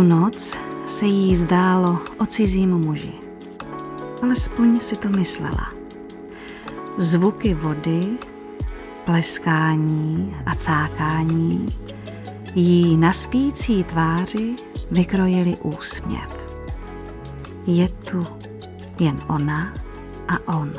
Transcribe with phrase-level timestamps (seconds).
[0.00, 3.12] tu noc se jí zdálo o cizím muži.
[4.22, 5.72] Alespoň si to myslela.
[6.98, 8.00] Zvuky vody,
[9.04, 11.66] pleskání a cákání
[12.54, 14.56] jí na spící tváři
[14.90, 16.48] vykrojili úsměv.
[17.66, 18.26] Je tu
[19.00, 19.74] jen ona
[20.28, 20.72] a on.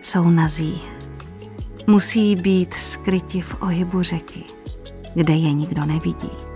[0.00, 0.80] Jsou nazí.
[1.86, 4.44] Musí být skryti v ohybu řeky,
[5.14, 6.49] kde je nikdo nevidí.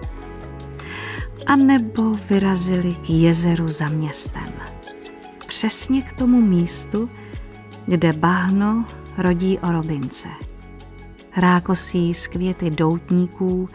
[1.47, 4.53] A nebo vyrazili k jezeru za městem.
[5.47, 7.11] Přesně k tomu místu,
[7.87, 8.85] kde bahno
[9.19, 10.29] rodí orobince.
[11.37, 13.69] Rákosí z květy doutníků,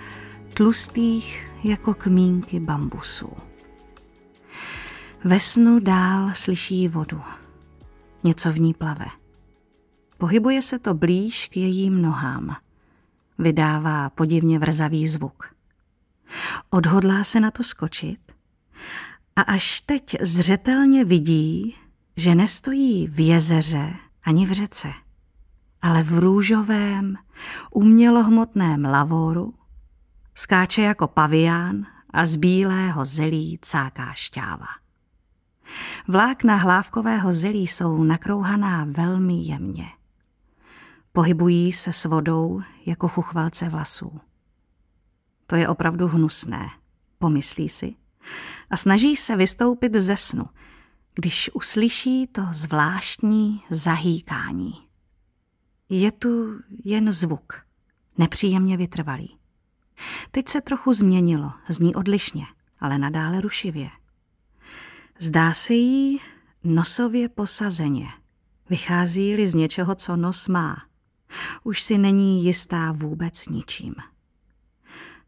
[0.53, 3.30] tlustých jako kmínky bambusů.
[5.23, 7.22] Ve snu dál slyší vodu.
[8.23, 9.06] Něco v ní plave.
[10.17, 12.56] Pohybuje se to blíž k jejím nohám.
[13.38, 15.59] Vydává podivně vrzavý zvuk.
[16.69, 18.19] Odhodlá se na to skočit
[19.35, 21.75] a až teď zřetelně vidí,
[22.17, 24.94] že nestojí v jezeře ani v řece,
[25.81, 27.16] ale v růžovém,
[27.72, 29.53] umělohmotném lavoru,
[30.35, 34.67] skáče jako pavián a z bílého zelí cáká šťáva.
[36.07, 39.85] Vlákna hlávkového zelí jsou nakrouhaná velmi jemně.
[41.11, 44.19] Pohybují se s vodou jako chuchvalce vlasů.
[45.50, 46.69] To je opravdu hnusné,
[47.17, 47.95] pomyslí si,
[48.69, 50.45] a snaží se vystoupit ze snu,
[51.16, 54.73] když uslyší to zvláštní zahýkání.
[55.89, 57.53] Je tu jen zvuk,
[58.17, 59.38] nepříjemně vytrvalý.
[60.31, 62.45] Teď se trochu změnilo, zní odlišně,
[62.79, 63.90] ale nadále rušivě.
[65.19, 66.19] Zdá se jí
[66.63, 68.07] nosově posazeně.
[68.69, 70.78] Vychází-li z něčeho, co nos má.
[71.63, 73.95] Už si není jistá vůbec ničím.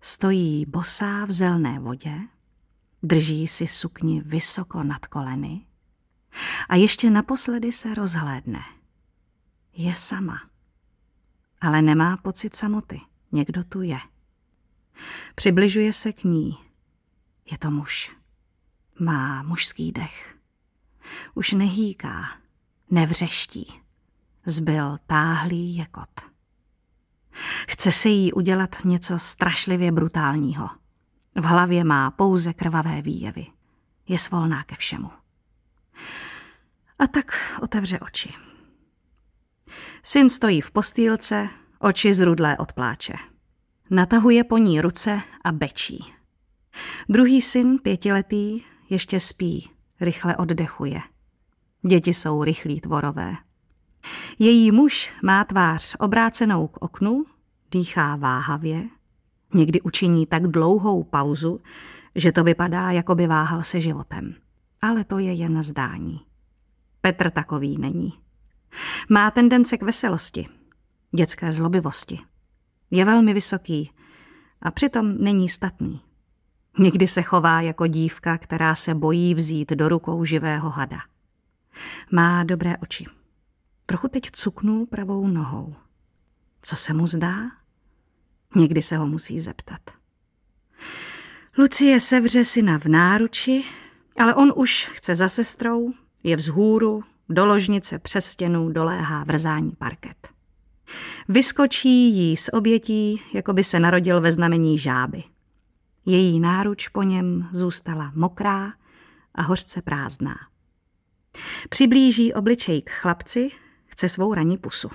[0.01, 2.19] Stojí bosá v zelné vodě,
[3.03, 5.66] drží si sukni vysoko nad koleny
[6.69, 8.59] a ještě naposledy se rozhlédne.
[9.73, 10.41] Je sama.
[11.61, 13.01] Ale nemá pocit samoty.
[13.31, 14.00] Někdo tu je.
[15.35, 16.57] Přibližuje se k ní.
[17.51, 18.16] Je to muž.
[19.00, 20.38] Má mužský dech.
[21.34, 22.38] Už nehýká,
[22.90, 23.81] nevřeští.
[24.45, 26.31] Zbyl táhlý jekot.
[27.69, 30.69] Chce si jí udělat něco strašlivě brutálního.
[31.36, 33.46] V hlavě má pouze krvavé výjevy.
[34.08, 35.12] Je svolná ke všemu.
[37.00, 38.34] A tak otevře oči.
[40.03, 41.50] Syn stojí v postýlce,
[41.80, 43.14] oči zrudlé od pláče.
[43.90, 46.14] Natahuje po ní ruce a bečí.
[47.09, 51.02] Druhý syn, pětiletý, ještě spí, rychle oddechuje.
[51.88, 53.36] Děti jsou rychlí tvorové.
[54.39, 57.25] Její muž má tvář obrácenou k oknu,
[57.72, 58.84] dýchá váhavě,
[59.53, 61.59] někdy učiní tak dlouhou pauzu,
[62.16, 64.35] že to vypadá, jako by váhal se životem.
[64.81, 66.22] Ale to je jen zdání.
[67.01, 68.13] Petr takový není.
[69.09, 70.47] Má tendence k veselosti,
[71.16, 72.19] dětské zlobivosti.
[72.91, 73.91] Je velmi vysoký
[74.61, 76.01] a přitom není statný.
[76.79, 81.00] Někdy se chová jako dívka, která se bojí vzít do rukou živého hada.
[82.11, 83.06] Má dobré oči.
[83.86, 85.75] Trochu teď cuknul pravou nohou.
[86.62, 87.52] Co se mu zdá?
[88.56, 89.81] Někdy se ho musí zeptat.
[91.58, 93.64] Lucie sevře syna v náruči,
[94.20, 95.94] ale on už chce za sestrou,
[96.24, 100.28] je vzhůru, do ložnice přes stěnu doléhá vrzání parket.
[101.28, 105.24] Vyskočí jí z obětí, jako by se narodil ve znamení žáby.
[106.06, 108.74] Její náruč po něm zůstala mokrá
[109.36, 110.36] a hořce prázdná.
[111.70, 113.50] Přiblíží obličej k chlapci,
[114.02, 114.90] chce svou raní pusu.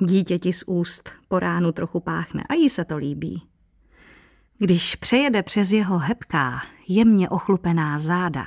[0.00, 3.42] Dítěti z úst po ránu trochu páchne a jí se to líbí.
[4.58, 8.46] Když přejede přes jeho hebká, jemně ochlupená záda,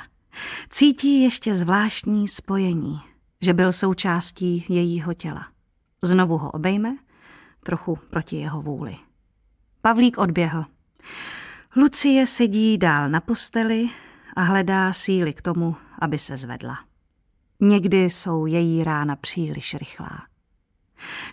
[0.70, 3.00] cítí ještě zvláštní spojení,
[3.42, 5.48] že byl součástí jejího těla.
[6.02, 6.98] Znovu ho obejme,
[7.64, 8.98] trochu proti jeho vůli.
[9.82, 10.66] Pavlík odběhl.
[11.76, 13.90] Lucie sedí dál na posteli
[14.36, 16.89] a hledá síly k tomu, aby se zvedla.
[17.62, 20.24] Někdy jsou její rána příliš rychlá.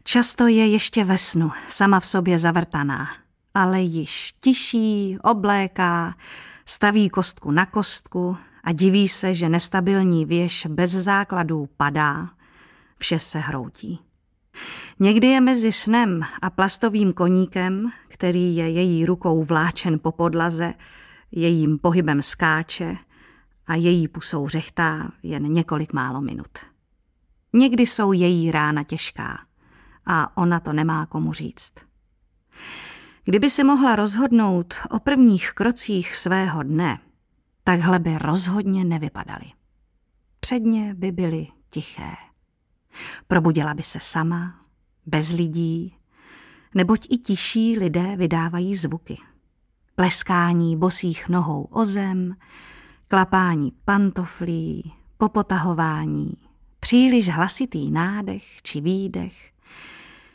[0.05, 3.09] Často je ještě ve snu, sama v sobě zavrtaná,
[3.55, 6.15] ale již tiší, obléká,
[6.67, 12.31] staví kostku na kostku a diví se, že nestabilní věž bez základů padá,
[12.99, 14.01] vše se hroutí.
[14.99, 20.75] Někdy je mezi snem a plastovým koníkem, který je její rukou vláčen po podlaze,
[21.33, 22.97] jejím pohybem skáče
[23.67, 26.59] a její pusou řechtá jen několik málo minut.
[27.53, 29.39] Někdy jsou její rána těžká
[30.07, 31.73] a ona to nemá komu říct.
[33.25, 36.99] Kdyby si mohla rozhodnout o prvních krocích svého dne,
[37.65, 39.53] takhle by rozhodně nevypadaly.
[40.41, 42.13] Předně by byly tiché.
[43.27, 44.61] Probudila by se sama,
[45.07, 45.97] bez lidí,
[46.75, 49.19] neboť i tiší lidé vydávají zvuky.
[49.95, 52.37] Pleskání bosých nohou o zem,
[53.09, 56.33] klapání pantoflí, popotahování,
[56.81, 59.53] příliš hlasitý nádech či výdech,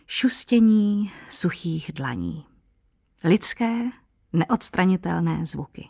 [0.07, 2.45] šustění suchých dlaní.
[3.23, 3.83] Lidské,
[4.33, 5.89] neodstranitelné zvuky.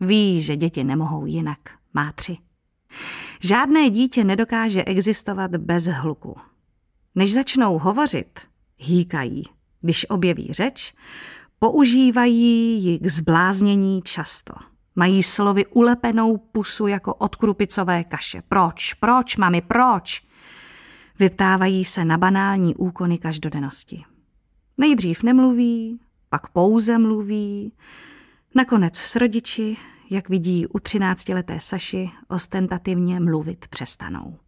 [0.00, 1.58] Ví, že děti nemohou jinak,
[1.94, 2.36] má tři.
[3.40, 6.36] Žádné dítě nedokáže existovat bez hluku.
[7.14, 8.40] Než začnou hovořit,
[8.78, 9.42] hýkají.
[9.80, 10.94] Když objeví řeč,
[11.58, 14.75] používají ji k zbláznění často.
[14.96, 18.42] Mají slovy ulepenou pusu jako od krupicové kaše.
[18.48, 18.94] Proč?
[18.94, 20.22] Proč, mami, proč?
[21.18, 24.04] Vyptávají se na banální úkony každodennosti.
[24.78, 27.72] Nejdřív nemluví, pak pouze mluví,
[28.54, 29.76] nakonec s rodiči,
[30.10, 34.38] jak vidí u třináctileté Saši, ostentativně mluvit přestanou.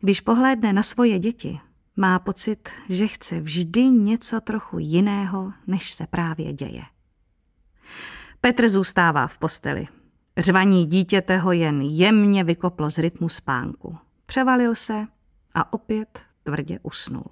[0.00, 1.60] Když pohlédne na svoje děti,
[1.96, 6.82] má pocit, že chce vždy něco trochu jiného, než se právě děje.
[8.40, 9.86] Petr zůstává v posteli.
[10.38, 13.96] Řvaní dítěte ho jen jemně vykoplo z rytmu spánku.
[14.26, 15.06] Převalil se
[15.54, 17.24] a opět tvrdě usnul.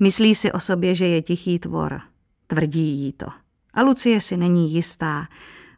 [0.00, 2.00] Myslí si o sobě, že je tichý tvor.
[2.46, 3.26] Tvrdí jí to.
[3.74, 5.28] A Lucie si není jistá,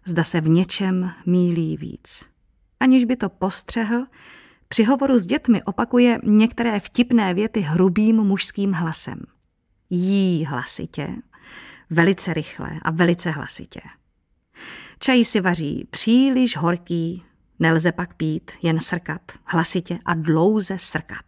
[0.05, 2.25] zda se v něčem mílí víc.
[2.81, 4.06] Aniž by to postřehl,
[4.69, 9.21] při hovoru s dětmi opakuje některé vtipné věty hrubým mužským hlasem.
[9.91, 11.17] Jí hlasitě,
[11.90, 13.81] velice rychle a velice hlasitě.
[14.99, 17.23] Čaj si vaří příliš horký,
[17.58, 21.26] nelze pak pít, jen srkat, hlasitě a dlouze srkat.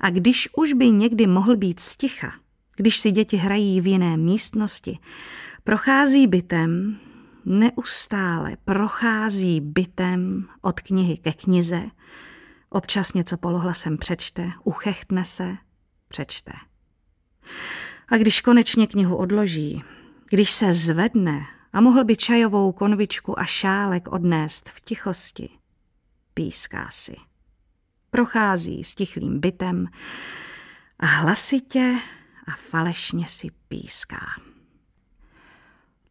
[0.00, 2.32] A když už by někdy mohl být sticha,
[2.76, 4.98] když si děti hrají v jiné místnosti,
[5.64, 6.98] prochází bytem,
[7.44, 11.82] neustále prochází bytem od knihy ke knize,
[12.70, 15.56] občas něco polohlasem přečte, uchechtne se,
[16.08, 16.52] přečte.
[18.08, 19.84] A když konečně knihu odloží,
[20.30, 25.48] když se zvedne a mohl by čajovou konvičku a šálek odnést v tichosti,
[26.34, 27.16] píská si.
[28.10, 29.86] Prochází s tichlým bytem
[30.98, 31.98] a hlasitě
[32.46, 34.26] a falešně si píská.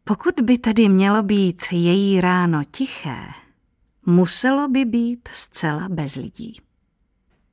[0.04, 3.18] Pokud by tedy mělo být její ráno tiché,
[4.06, 6.60] muselo by být zcela bez lidí.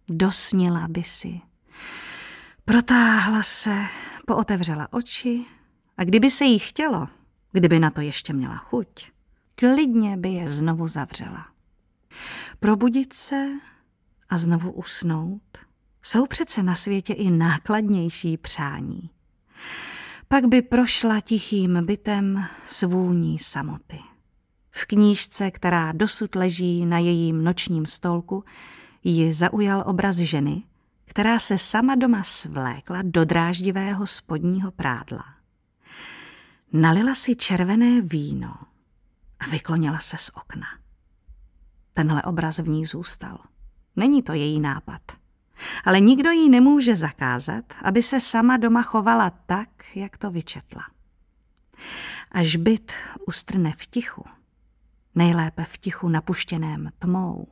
[0.10, 1.42] Dosnila by si.
[2.66, 3.86] Protáhla se,
[4.28, 5.46] pootevřela oči
[5.98, 7.08] a kdyby se jí chtělo,
[7.52, 9.12] kdyby na to ještě měla chuť,
[9.56, 11.48] klidně by je znovu zavřela.
[12.60, 13.48] Probudit se
[14.30, 15.58] a znovu usnout
[16.02, 19.10] jsou přece na světě i nákladnější přání.
[20.28, 24.00] Pak by prošla tichým bytem svůní samoty.
[24.72, 28.44] V knížce, která dosud leží na jejím nočním stolku,
[29.04, 30.64] ji zaujal obraz ženy,
[31.06, 35.26] která se sama doma svlékla do dráždivého spodního prádla.
[36.74, 38.56] Nalila si červené víno
[39.40, 40.68] a vyklonila se z okna.
[41.94, 43.38] Tenhle obraz v ní zůstal.
[43.96, 45.02] Není to její nápad.
[45.86, 50.82] Ale nikdo jí nemůže zakázat, aby se sama doma chovala tak, jak to vyčetla.
[52.32, 52.92] Až byt
[53.28, 54.26] ustrne v tichu,
[55.16, 57.48] nejlépe v tichu napuštěném tmou,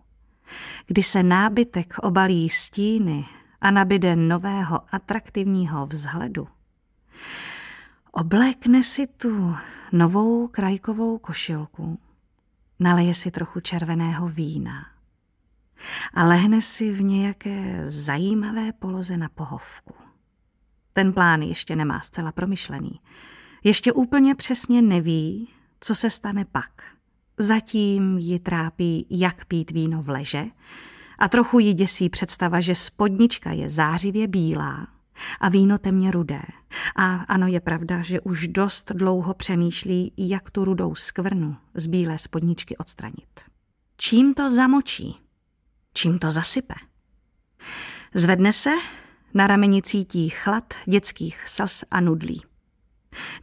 [0.88, 3.26] kdy se nábytek obalí stíny
[3.64, 6.48] a nabide nového atraktivního vzhledu,
[8.12, 9.56] oblékne si tu
[9.92, 12.00] novou krajkovou košilku,
[12.80, 14.86] naleje si trochu červeného vína
[16.14, 19.94] a lehne si v nějaké zajímavé poloze na pohovku.
[20.94, 23.00] Ten plán ještě nemá zcela promyšlený.
[23.64, 26.84] Ještě úplně přesně neví, co se stane pak.
[27.38, 30.46] Zatím ji trápí, jak pít víno v leže
[31.20, 34.88] a trochu ji děsí představa, že spodnička je zářivě bílá
[35.40, 36.42] a víno temně rudé.
[36.96, 42.20] A ano, je pravda, že už dost dlouho přemýšlí, jak tu rudou skvrnu z bílé
[42.20, 43.42] spodničky odstranit.
[43.98, 45.20] Čím to zamočí?
[45.94, 46.74] Čím to zasype?
[48.14, 48.70] Zvedne se,
[49.34, 52.42] na rameni cítí chlad dětských slz a nudlí.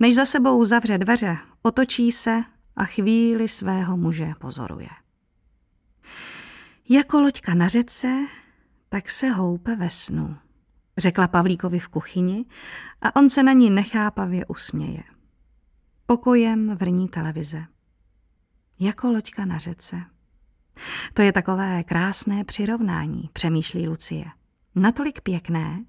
[0.00, 2.42] Než za sebou zavře dveře, otočí se
[2.76, 4.88] a chvíli svého muže pozoruje.
[6.92, 8.26] Jako loďka na řece,
[8.88, 10.37] tak se houpe ve snu,
[10.99, 12.44] řekla Pavlíkovi v kuchyni
[13.02, 15.02] a on se na ní nechápavě usměje.
[16.06, 17.64] Pokojem vrní televize.
[18.80, 20.02] Jako loďka na řece.
[21.14, 24.25] To je takové krásné přirovnání, přemýšlí Lucie.
[24.75, 25.85] Natolik pěkné,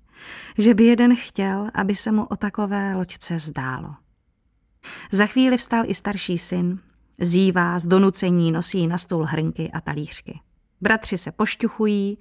[0.57, 3.95] že by jeden chtěl, aby se mu o takové loďce zdálo.
[5.11, 6.79] Za chvíli vstal i starší syn,
[7.21, 10.39] zívá, z donucení nosí na stůl hrnky a talířky.
[10.81, 12.17] Bratři se pošťuchují,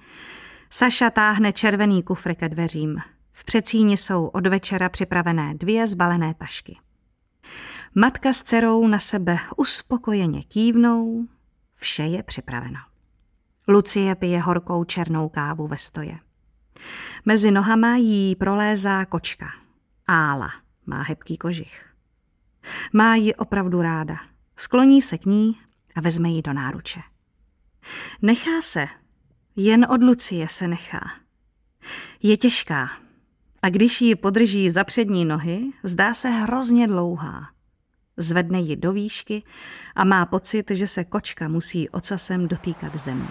[0.70, 2.98] Saša táhne červený kufr ke dveřím.
[3.32, 6.78] V přecíni jsou od večera připravené dvě zbalené tašky.
[7.94, 11.26] Matka s dcerou na sebe uspokojeně kývnou,
[11.74, 12.78] vše je připraveno.
[13.68, 16.18] Lucie pije horkou černou kávu ve stoje.
[17.24, 19.46] Mezi nohama jí prolézá kočka.
[20.06, 20.50] Ála
[20.86, 21.86] má hebký kožich.
[22.92, 24.16] Má ji opravdu ráda.
[24.56, 25.58] Skloní se k ní
[25.96, 27.00] a vezme ji do náruče.
[28.22, 28.86] Nechá se,
[29.56, 31.00] jen od Lucie se nechá.
[32.22, 32.90] Je těžká
[33.62, 37.50] a když ji podrží za přední nohy, zdá se hrozně dlouhá.
[38.16, 39.42] Zvedne ji do výšky
[39.94, 43.28] a má pocit, že se kočka musí ocasem dotýkat země.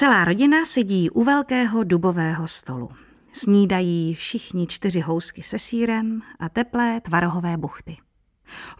[0.00, 2.88] Celá rodina sedí u velkého dubového stolu.
[3.32, 7.96] Snídají všichni čtyři housky se sírem a teplé tvarohové buchty.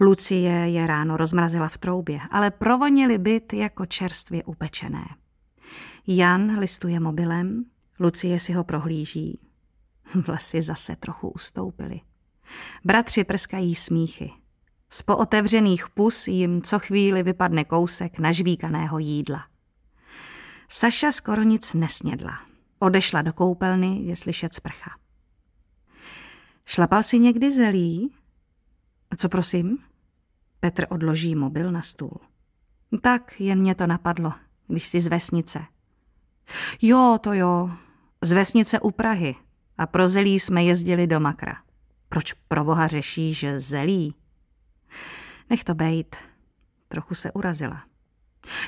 [0.00, 5.04] Lucie je ráno rozmrazila v troubě, ale provonili byt jako čerstvě upečené.
[6.06, 7.64] Jan listuje mobilem,
[7.98, 9.40] Lucie si ho prohlíží.
[10.26, 12.00] Vlasy zase trochu ustoupily.
[12.84, 14.30] Bratři prskají smíchy.
[14.90, 19.50] Z pootevřených pus jim co chvíli vypadne kousek nažvíkaného jídla.
[20.72, 22.38] Saša skoro nic nesnědla.
[22.78, 24.90] Odešla do koupelny, je slyšet sprcha.
[26.66, 28.14] Šlapal si někdy zelí?
[29.16, 29.78] Co prosím?
[30.60, 32.20] Petr odloží mobil na stůl.
[33.02, 34.32] Tak, jen mě to napadlo,
[34.68, 35.64] když jsi z vesnice.
[36.82, 37.70] Jo, to jo,
[38.22, 39.34] z vesnice u Prahy.
[39.78, 41.56] A pro zelí jsme jezdili do Makra.
[42.08, 44.14] Proč pro boha řešíš zelí?
[45.50, 46.16] Nech to bejt.
[46.88, 47.89] Trochu se urazila.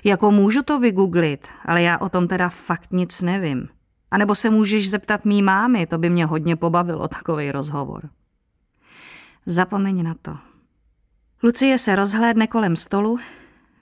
[0.04, 3.68] Jako můžu to vygooglit, ale já o tom teda fakt nic nevím.
[4.10, 8.10] A nebo se můžeš zeptat mý mámy, to by mě hodně pobavilo, takový rozhovor.
[9.46, 10.38] Zapomeň na to.
[11.42, 13.18] Lucie se rozhlédne kolem stolu,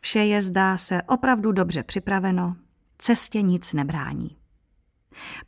[0.00, 2.56] vše je zdá se opravdu dobře připraveno,
[2.98, 4.39] cestě nic nebrání.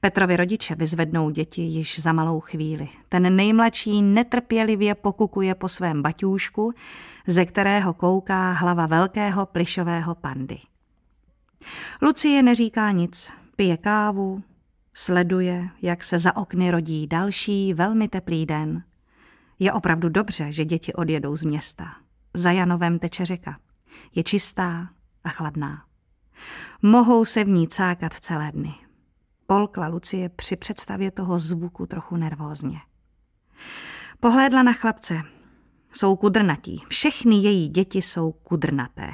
[0.00, 2.88] Petrovi rodiče vyzvednou děti již za malou chvíli.
[3.08, 6.72] Ten nejmladší netrpělivě pokukuje po svém baťůšku,
[7.26, 10.58] ze kterého kouká hlava velkého plišového pandy.
[12.02, 14.42] Lucie neříká nic, pije kávu,
[14.94, 18.82] sleduje, jak se za okny rodí další velmi teplý den.
[19.58, 21.84] Je opravdu dobře, že děti odjedou z města.
[22.34, 23.58] Za Janovem teče řeka.
[24.14, 24.88] Je čistá
[25.24, 25.84] a chladná.
[26.82, 28.74] Mohou se v ní cákat celé dny.
[29.46, 32.78] Polkla Lucie při představě toho zvuku trochu nervózně.
[34.20, 35.22] Pohlédla na chlapce.
[35.92, 36.82] Jsou kudrnatí.
[36.88, 39.10] Všechny její děti jsou kudrnaté.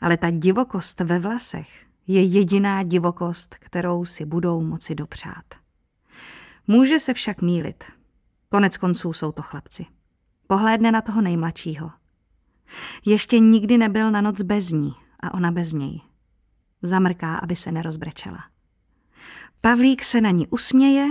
[0.00, 5.44] Ale ta divokost ve vlasech je jediná divokost, kterou si budou moci dopřát.
[6.66, 7.84] Může se však mílit.
[8.48, 9.86] Konec konců jsou to chlapci.
[10.46, 11.90] Pohlédne na toho nejmladšího.
[13.04, 16.00] Ještě nikdy nebyl na noc bez ní a ona bez něj.
[16.82, 18.51] Zamrká, aby se nerozbrečela.
[19.64, 21.06] Pavlík se na ní usměje,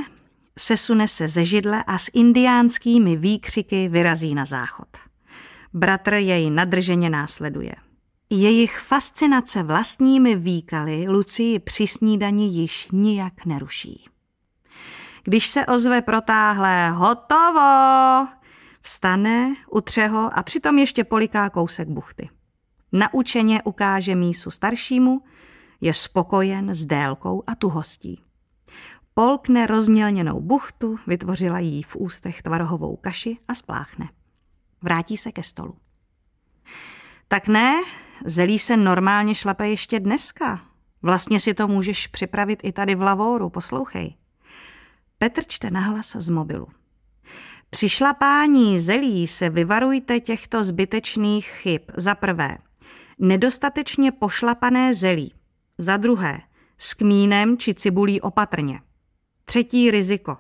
[0.60, 4.88] sesune se ze židle a s indiánskými výkřiky vyrazí na záchod.
[5.74, 7.76] Bratr jej nadrženě následuje.
[8.30, 14.10] Jejich fascinace vlastními výkaly Lucii při snídani již nijak neruší.
[15.24, 18.28] Když se ozve protáhlé hotovo,
[18.82, 22.30] vstane, utře ho a přitom ještě poliká kousek buchty.
[22.92, 25.22] Naučeně ukáže mísu staršímu,
[25.82, 28.24] je spokojen s délkou a tuhostí.
[29.14, 34.10] Polkne rozmělněnou buchtu, vytvořila jí v ústech tvarohovou kaši a spláchne.
[34.82, 35.78] Vrátí se ke stolu.
[37.28, 37.76] Tak ne,
[38.26, 40.62] zelí se normálně šlape ještě dneska.
[41.02, 44.16] Vlastně si to můžeš připravit i tady v Lavoru, poslouchej.
[45.18, 46.68] Petr čte nahlas z mobilu.
[47.70, 51.82] Při šlapání zelí se vyvarujte těchto zbytečných chyb.
[51.98, 52.58] Za prvé,
[53.20, 55.34] nedostatečně pošlapané zelí.
[55.78, 56.42] Za druhé,
[56.78, 58.82] s kmínem či cibulí opatrně.
[59.52, 60.38] Třetí riziko.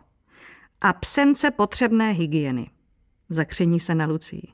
[0.81, 2.69] Absence potřebné hygieny.
[3.29, 4.47] Zakření se na Lucii.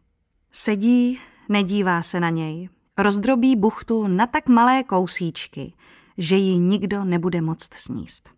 [0.52, 2.70] Sedí, nedívá se na něj.
[2.98, 5.74] rozdrobí buchtu na tak malé kousíčky,
[6.18, 8.30] že ji nikdo nebude moct sníst.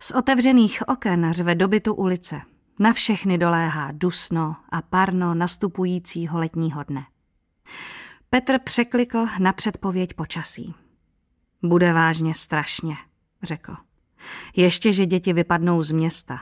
[0.00, 2.40] Z otevřených oken řve dobytu ulice.
[2.78, 7.06] Na všechny doléhá dusno a parno nastupujícího letního dne.
[8.30, 10.74] Petr překlikl na předpověď počasí.
[11.62, 12.94] Bude vážně strašně,
[13.42, 13.76] řekl.
[14.56, 16.40] Ještě, že děti vypadnou z města.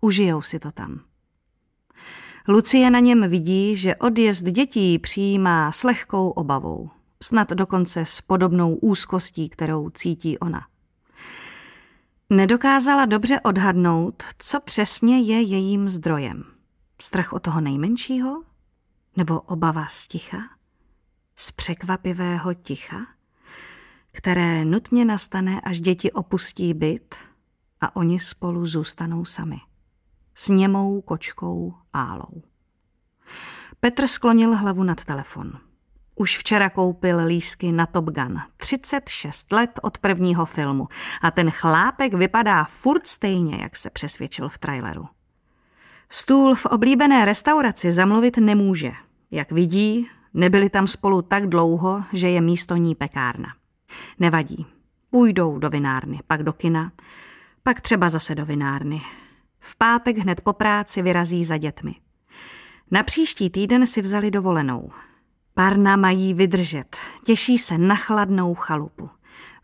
[0.00, 1.00] Užijou si to tam.
[2.48, 6.90] Lucie na něm vidí, že odjezd dětí přijímá s lehkou obavou.
[7.22, 10.66] Snad dokonce s podobnou úzkostí, kterou cítí ona.
[12.30, 16.44] Nedokázala dobře odhadnout, co přesně je jejím zdrojem.
[17.00, 18.42] Strach o toho nejmenšího?
[19.16, 20.38] Nebo obava z ticha?
[21.36, 23.06] Z překvapivého ticha?
[24.12, 27.14] Které nutně nastane, až děti opustí byt
[27.80, 29.60] a oni spolu zůstanou sami.
[30.34, 32.42] S němou kočkou álou.
[33.80, 35.52] Petr sklonil hlavu nad telefon.
[36.14, 38.40] Už včera koupil lísky na Top Gun.
[38.56, 40.88] 36 let od prvního filmu.
[41.22, 45.08] A ten chlápek vypadá furt stejně, jak se přesvědčil v traileru.
[46.08, 48.92] Stůl v oblíbené restauraci zamluvit nemůže.
[49.30, 53.48] Jak vidí, nebyli tam spolu tak dlouho, že je místo ní pekárna.
[54.18, 54.66] Nevadí.
[55.10, 56.92] Půjdou do vinárny, pak do kina,
[57.62, 59.02] pak třeba zase do vinárny.
[59.58, 61.94] V pátek hned po práci vyrazí za dětmi.
[62.90, 64.90] Na příští týden si vzali dovolenou.
[65.54, 69.10] Parna mají vydržet, těší se na chladnou chalupu.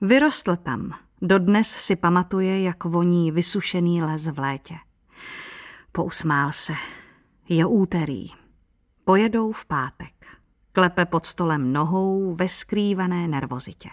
[0.00, 0.92] Vyrostl tam,
[1.22, 4.74] dodnes si pamatuje, jak voní vysušený les v létě.
[5.92, 6.72] Pousmál se.
[7.48, 8.26] Je úterý.
[9.04, 10.14] Pojedou v pátek.
[10.72, 13.88] Klepe pod stolem nohou ve skrývané nervozitě.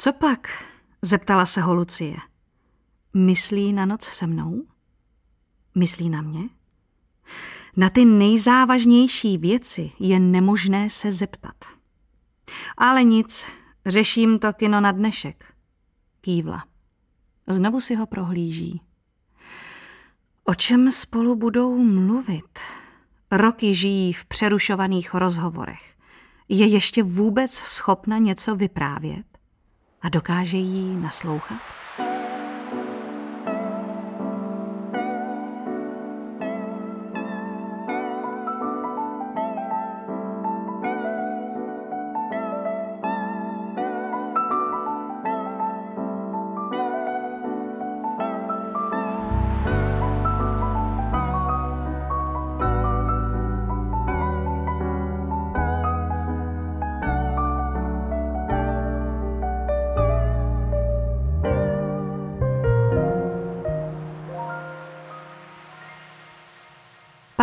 [0.00, 0.64] Co pak?
[1.02, 2.16] Zeptala se ho Lucie.
[3.14, 4.66] Myslí na noc se mnou?
[5.74, 6.48] Myslí na mě?
[7.76, 11.64] Na ty nejzávažnější věci je nemožné se zeptat.
[12.76, 13.46] Ale nic,
[13.86, 15.54] řeším to kino na dnešek.
[16.20, 16.64] Kývla.
[17.46, 18.80] Znovu si ho prohlíží.
[20.44, 22.58] O čem spolu budou mluvit?
[23.30, 25.94] Roky žijí v přerušovaných rozhovorech.
[26.48, 29.37] Je ještě vůbec schopna něco vyprávět?
[30.02, 31.87] A dokáže jí naslouchat?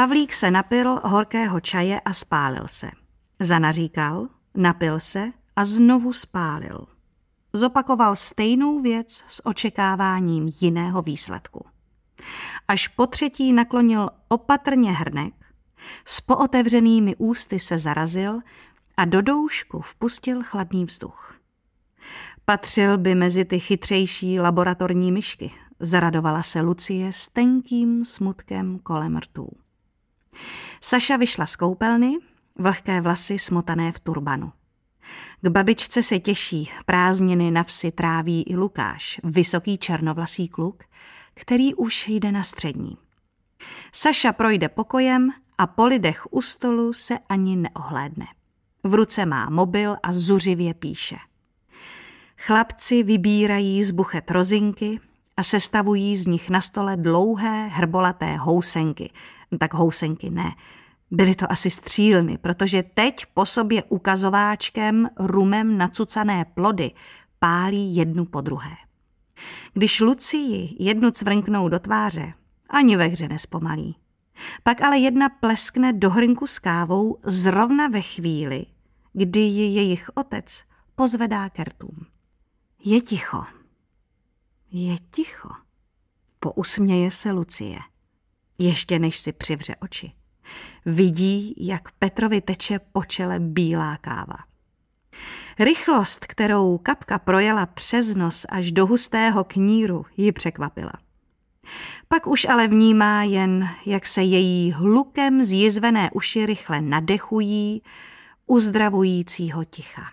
[0.06, 2.92] Pavlík se napil horkého čaje a spálil se.
[3.40, 6.86] Zanaříkal, napil se a znovu spálil.
[7.54, 11.66] Zopakoval stejnou věc s očekáváním jiného výsledku.
[12.68, 15.34] Až po třetí naklonil opatrně hrnek,
[16.06, 18.40] s pootevřenými ústy se zarazil
[18.98, 21.36] a do doušku vpustil chladný vzduch.
[22.46, 29.65] Patřil by mezi ty chytřejší laboratorní myšky, zaradovala se Lucie s tenkým smutkem kolem rtů.
[30.82, 32.14] Saša vyšla z koupelny,
[32.56, 34.52] vlhké vlasy smotané v turbanu.
[35.42, 40.84] K babičce se těší, prázdniny na vsi tráví i Lukáš, vysoký černovlasý kluk,
[41.34, 42.98] který už jde na střední.
[43.94, 48.26] Saša projde pokojem a po lidech u stolu se ani neohlédne.
[48.84, 51.16] V ruce má mobil a zuřivě píše.
[52.38, 55.00] Chlapci vybírají z buchet rozinky
[55.38, 59.12] a sestavují z nich na stole dlouhé hrbolaté housenky,
[59.58, 60.56] tak housenky ne.
[61.12, 66.92] Byly to asi střílny, protože teď po sobě ukazováčkem rumem nacucané plody
[67.40, 68.76] pálí jednu po druhé.
[69.74, 72.34] Když Lucii jednu cvrnknou do tváře,
[72.70, 73.96] ani ve hře nespomalí.
[74.64, 78.66] Pak ale jedna pleskne do hrnku s kávou zrovna ve chvíli,
[79.14, 80.64] kdy ji jejich otec
[80.96, 82.06] pozvedá kertům.
[82.86, 83.44] Je ticho.
[84.72, 85.50] Je ticho.
[86.40, 87.80] Pousměje se Lucie
[88.58, 90.12] ještě než si přivře oči.
[90.86, 94.38] Vidí, jak Petrovi teče po čele bílá káva.
[95.60, 100.94] Rychlost, kterou kapka projela přes nos až do hustého kníru, ji překvapila.
[102.08, 107.82] Pak už ale vnímá jen, jak se její hlukem zjizvené uši rychle nadechují,
[108.48, 110.04] uzdravujícího ticha.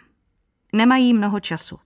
[0.73, 1.79] Nemají mnoho času.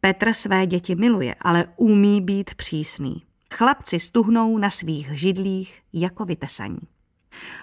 [0.00, 3.25] Petr své děti miluje, ale umí být přísný.
[3.54, 6.78] Chlapci stuhnou na svých židlích jako vytesaní.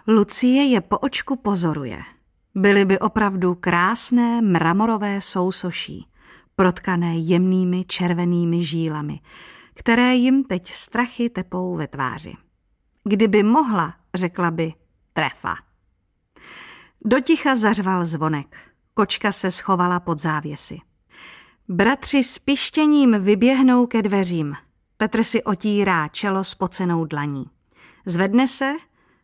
[0.08, 2.04] Lucie je po očku pozoruje.
[2.56, 6.08] Byly by opravdu krásné mramorové sousoší,
[6.56, 9.19] protkané jemnými červenými žílami,
[9.74, 12.34] které jim teď strachy tepou ve tváři.
[13.04, 14.74] Kdyby mohla, řekla by
[15.13, 15.56] trefa.
[17.06, 18.58] Doticha zařval zvonek.
[18.93, 20.80] Kočka se schovala pod závěsy.
[21.67, 24.56] Bratři s pištěním vyběhnou ke dveřím.
[24.97, 27.45] Petr si otírá čelo s pocenou dlaní.
[28.06, 28.73] Zvedne se,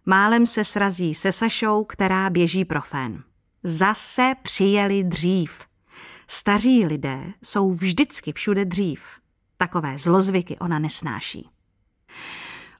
[0.05, 3.23] málem se srazí se Sašou, která běží pro fén.
[3.63, 5.65] Zase přijeli dřív.
[6.27, 9.01] Staří lidé jsou vždycky všude dřív.
[9.57, 11.49] Takové zlozvyky ona nesnáší.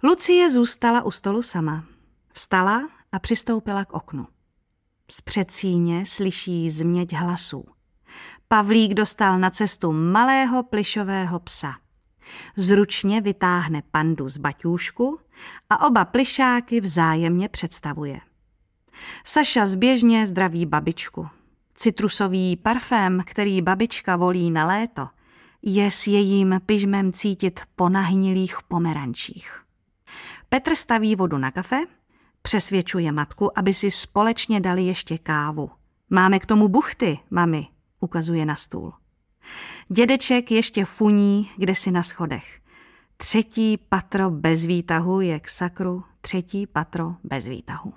[0.03, 1.83] Lucie zůstala u stolu sama.
[2.33, 4.27] Vstala a přistoupila k oknu.
[5.11, 7.65] Z předsíně slyší změť hlasů.
[8.47, 11.75] Pavlík dostal na cestu malého plišového psa.
[12.55, 15.19] Zručně vytáhne pandu z baťůšku
[15.69, 18.19] a oba plišáky vzájemně představuje.
[19.23, 21.27] Saša zběžně zdraví babičku.
[21.75, 25.07] Citrusový parfém, který babička volí na léto,
[25.61, 29.61] je s jejím pyžmem cítit po nahnilých pomerančích.
[30.49, 31.77] Petr staví vodu na kafe,
[32.41, 35.71] přesvědčuje matku, aby si společně dali ještě kávu.
[36.09, 37.67] Máme k tomu buchty, mami,
[37.99, 38.93] ukazuje na stůl.
[39.91, 42.59] Dědeček ještě funí, kde si na schodech.
[43.17, 47.93] Třetí patro bez výtahu je k sakru, třetí patro bez výtahu.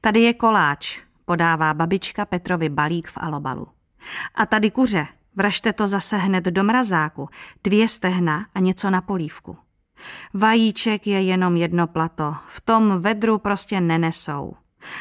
[0.00, 3.66] Tady je koláč, podává babička Petrovi balík v alobalu.
[4.34, 7.28] A tady kuře, vražte to zase hned do mrazáku,
[7.64, 9.56] dvě stehna a něco na polívku.
[10.34, 14.56] Vajíček je jenom jedno plato, v tom vedru prostě nenesou.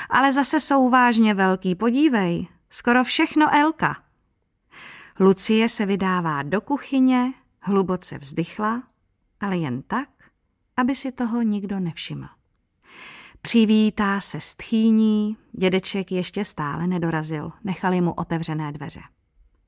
[0.09, 4.10] Ale zase jsou vážně velký, podívej, skoro všechno Elka.
[5.23, 8.83] Lucie se vydává do kuchyně, hluboce vzdychla,
[9.39, 10.09] ale jen tak,
[10.77, 12.27] aby si toho nikdo nevšiml.
[13.41, 19.01] Přivítá se s tchýní, dědeček ještě stále nedorazil, nechali mu otevřené dveře.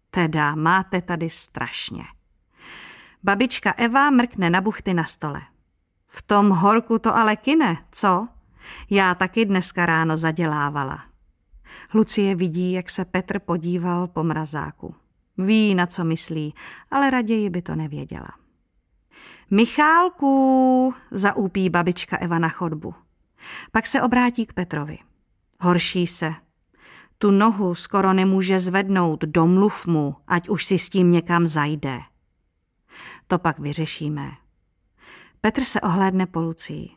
[0.09, 2.03] Teda máte tady strašně.
[3.23, 5.41] Babička Eva mrkne na buchty na stole.
[6.07, 8.27] V tom horku to ale kine, co?
[8.89, 11.03] Já taky dneska ráno zadělávala.
[11.93, 14.95] Lucie vidí, jak se Petr podíval po mrazáku.
[15.37, 16.53] Ví, na co myslí,
[16.91, 18.29] ale raději by to nevěděla.
[19.51, 22.95] Michálku, zaúpí babička Eva na chodbu.
[23.71, 24.97] Pak se obrátí k Petrovi.
[25.59, 26.33] Horší se.
[27.17, 31.99] Tu nohu skoro nemůže zvednout, domluv mu, ať už si s tím někam zajde.
[33.27, 34.31] To pak vyřešíme.
[35.41, 36.89] Petr se ohlédne po Lucii.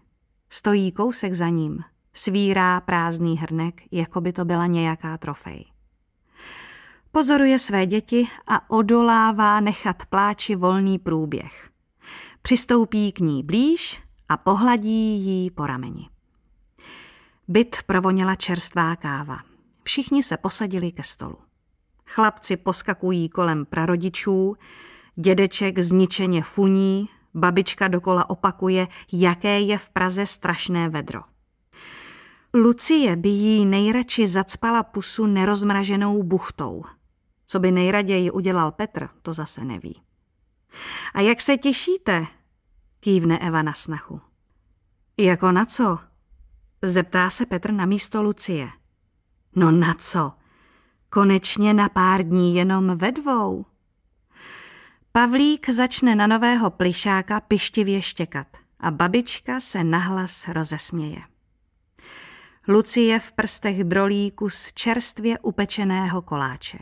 [0.50, 5.64] Stojí kousek za ním, svírá prázdný hrnek, jako by to byla nějaká trofej.
[7.12, 11.70] Pozoruje své děti a odolává nechat pláči volný průběh.
[12.42, 16.08] Přistoupí k ní blíž a pohladí jí po rameni.
[17.48, 19.38] Byt provoněla čerstvá káva.
[19.82, 21.36] Všichni se posadili ke stolu.
[22.06, 24.56] Chlapci poskakují kolem prarodičů,
[25.16, 31.35] dědeček zničeně funí, babička dokola opakuje, jaké je v Praze strašné vedro.
[32.56, 36.84] Lucie by jí nejradši zacpala pusu nerozmraženou buchtou.
[37.46, 40.02] Co by nejraději udělal Petr, to zase neví.
[41.14, 42.26] A jak se těšíte?
[43.00, 44.20] Kývne Eva na snachu.
[45.16, 45.98] Jako na co?
[46.82, 48.68] Zeptá se Petr na místo Lucie.
[49.56, 50.32] No na co?
[51.10, 53.66] Konečně na pár dní jenom ve dvou.
[55.12, 58.46] Pavlík začne na nového plišáka pištivě štěkat
[58.80, 61.35] a babička se nahlas rozesměje.
[62.68, 66.78] Lucie v prstech drolí kus čerstvě upečeného koláče.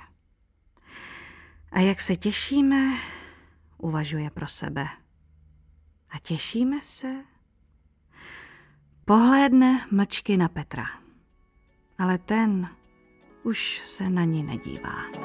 [1.72, 2.92] A jak se těšíme,
[3.78, 4.86] uvažuje pro sebe.
[6.10, 7.08] A těšíme se?
[9.04, 10.84] Pohlédne mlčky na Petra.
[11.98, 12.68] Ale ten
[13.42, 15.23] už se na ní nedívá.